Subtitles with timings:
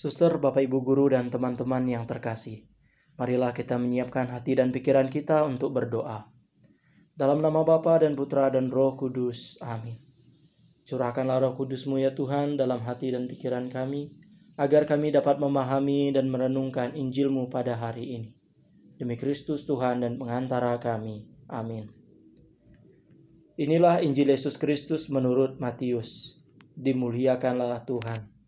[0.00, 2.64] Suster, Bapak Ibu guru dan teman-teman yang terkasih,
[3.20, 6.24] marilah kita menyiapkan hati dan pikiran kita untuk berdoa.
[7.12, 9.60] Dalam nama Bapa dan Putra dan Roh Kudus.
[9.60, 10.00] Amin.
[10.88, 14.16] Curahkanlah roh kudusmu ya Tuhan dalam hati dan pikiran kami,
[14.56, 18.32] agar kami dapat memahami dan merenungkan Injilmu pada hari ini.
[18.96, 21.28] Demi Kristus Tuhan dan pengantara kami.
[21.52, 21.92] Amin.
[23.60, 26.40] Inilah Injil Yesus Kristus menurut Matius.
[26.72, 28.39] Dimuliakanlah Tuhan.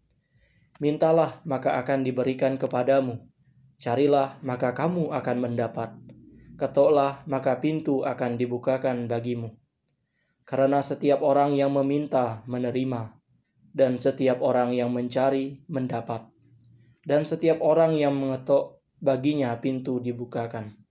[0.83, 3.23] Mintalah, maka akan diberikan kepadamu.
[3.79, 5.95] Carilah, maka kamu akan mendapat.
[6.59, 9.55] Ketoklah, maka pintu akan dibukakan bagimu.
[10.42, 13.15] Karena setiap orang yang meminta, menerima,
[13.70, 16.27] dan setiap orang yang mencari, mendapat.
[17.06, 20.83] Dan setiap orang yang mengetok, baginya pintu dibukakan.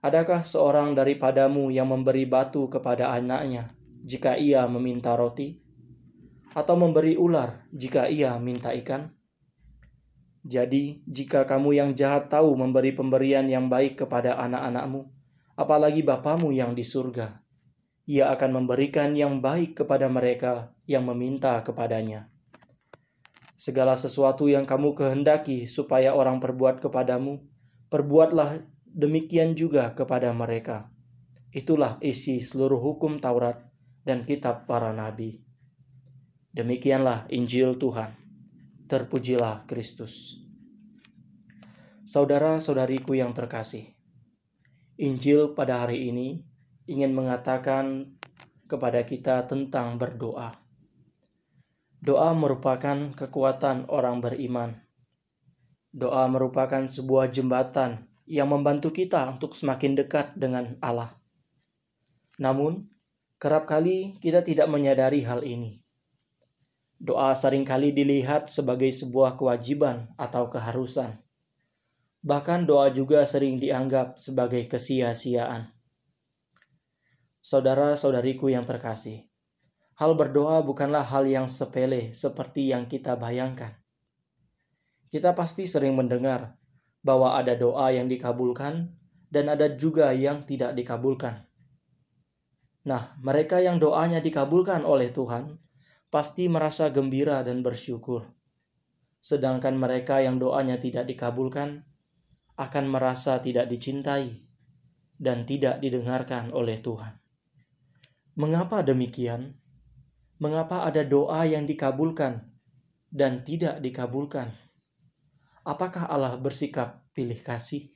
[0.00, 3.76] Adakah seorang daripadamu yang memberi batu kepada anaknya
[4.08, 5.65] jika ia meminta roti?
[6.56, 9.12] Atau memberi ular jika ia minta ikan?
[10.40, 15.04] Jadi, jika kamu yang jahat tahu memberi pemberian yang baik kepada anak-anakmu,
[15.52, 17.44] apalagi Bapamu yang di surga,
[18.08, 22.30] ia akan memberikan yang baik kepada mereka yang meminta kepadanya.
[23.58, 27.42] Segala sesuatu yang kamu kehendaki supaya orang perbuat kepadamu,
[27.90, 30.94] perbuatlah demikian juga kepada mereka.
[31.50, 33.66] Itulah isi seluruh hukum Taurat
[34.06, 35.45] dan kitab para nabi.
[36.56, 38.16] Demikianlah Injil Tuhan.
[38.88, 40.40] Terpujilah Kristus.
[42.08, 43.92] Saudara-saudariku yang terkasih,
[44.96, 46.48] Injil pada hari ini
[46.88, 48.16] ingin mengatakan
[48.72, 50.56] kepada kita tentang berdoa.
[52.00, 54.80] Doa merupakan kekuatan orang beriman.
[55.92, 61.20] Doa merupakan sebuah jembatan yang membantu kita untuk semakin dekat dengan Allah.
[62.40, 62.88] Namun,
[63.36, 65.84] kerap kali kita tidak menyadari hal ini.
[66.96, 71.20] Doa sering kali dilihat sebagai sebuah kewajiban atau keharusan.
[72.24, 75.76] Bahkan doa juga sering dianggap sebagai kesia-siaan.
[77.44, 79.28] Saudara-saudariku yang terkasih,
[80.00, 83.76] hal berdoa bukanlah hal yang sepele seperti yang kita bayangkan.
[85.06, 86.58] Kita pasti sering mendengar
[87.04, 88.90] bahwa ada doa yang dikabulkan
[89.30, 91.46] dan ada juga yang tidak dikabulkan.
[92.88, 95.58] Nah, mereka yang doanya dikabulkan oleh Tuhan
[96.16, 98.24] pasti merasa gembira dan bersyukur.
[99.20, 101.84] Sedangkan mereka yang doanya tidak dikabulkan
[102.56, 104.48] akan merasa tidak dicintai
[105.20, 107.20] dan tidak didengarkan oleh Tuhan.
[108.32, 109.60] Mengapa demikian?
[110.40, 112.48] Mengapa ada doa yang dikabulkan
[113.12, 114.56] dan tidak dikabulkan?
[115.68, 117.92] Apakah Allah bersikap pilih kasih?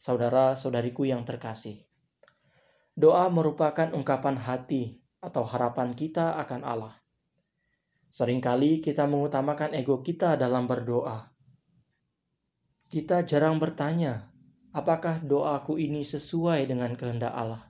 [0.00, 1.84] Saudara-saudariku yang terkasih,
[2.96, 6.94] doa merupakan ungkapan hati atau harapan kita akan Allah.
[8.08, 11.28] Seringkali kita mengutamakan ego kita dalam berdoa.
[12.88, 14.32] Kita jarang bertanya,
[14.72, 17.68] apakah doaku ini sesuai dengan kehendak Allah?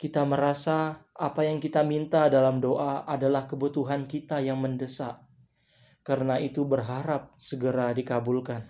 [0.00, 5.20] Kita merasa apa yang kita minta dalam doa adalah kebutuhan kita yang mendesak.
[6.02, 8.66] Karena itu berharap segera dikabulkan.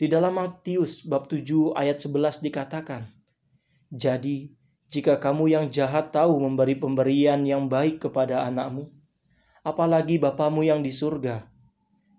[0.00, 3.12] Di dalam Matius bab 7 ayat 11 dikatakan,
[3.92, 4.55] Jadi
[4.86, 8.86] jika kamu yang jahat tahu memberi pemberian yang baik kepada anakmu,
[9.66, 11.42] apalagi Bapamu yang di surga,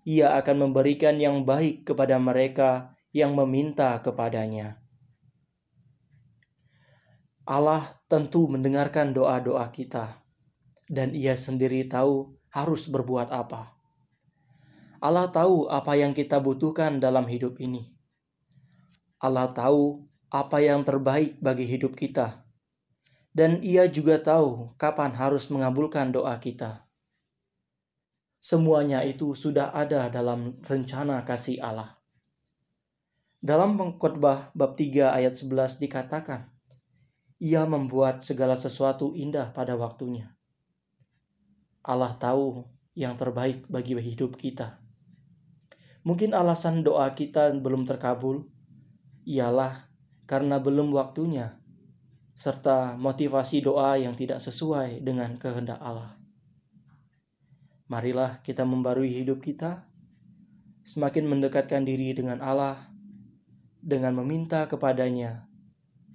[0.04, 4.84] ia akan memberikan yang baik kepada mereka yang meminta kepadanya.
[7.48, 10.20] Allah tentu mendengarkan doa-doa kita,
[10.92, 13.72] dan Ia sendiri tahu harus berbuat apa.
[15.00, 17.96] Allah tahu apa yang kita butuhkan dalam hidup ini.
[19.16, 22.47] Allah tahu apa yang terbaik bagi hidup kita
[23.38, 26.90] dan ia juga tahu kapan harus mengabulkan doa kita.
[28.42, 32.02] Semuanya itu sudah ada dalam rencana kasih Allah.
[33.38, 36.50] Dalam pengkhotbah bab 3 ayat 11 dikatakan,
[37.38, 40.34] ia membuat segala sesuatu indah pada waktunya.
[41.86, 42.66] Allah tahu
[42.98, 44.82] yang terbaik bagi hidup kita.
[46.02, 48.50] Mungkin alasan doa kita belum terkabul
[49.22, 49.86] ialah
[50.26, 51.57] karena belum waktunya
[52.38, 56.14] serta motivasi doa yang tidak sesuai dengan kehendak Allah.
[57.90, 59.90] Marilah kita membarui hidup kita,
[60.86, 62.94] semakin mendekatkan diri dengan Allah,
[63.82, 65.50] dengan meminta kepadanya,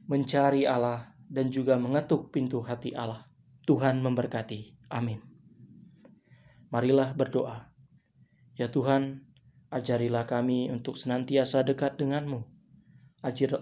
[0.07, 3.27] mencari Allah, dan juga mengetuk pintu hati Allah.
[3.67, 4.79] Tuhan memberkati.
[4.95, 5.19] Amin.
[6.71, 7.75] Marilah berdoa.
[8.55, 9.27] Ya Tuhan,
[9.75, 12.47] ajarilah kami untuk senantiasa dekat denganmu.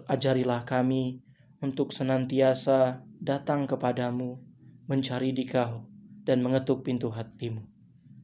[0.06, 1.26] Ajarilah kami
[1.62, 4.42] untuk senantiasa datang kepadamu,
[4.90, 5.86] mencari di kau,
[6.26, 7.62] dan mengetuk pintu hatimu.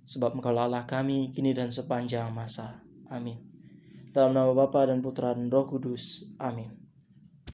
[0.09, 0.55] Sebab engkau
[0.89, 2.81] kami, kini dan sepanjang masa.
[3.13, 3.37] Amin.
[4.09, 6.33] Dalam nama Bapa dan Putra dan Roh Kudus.
[6.41, 6.86] Amin.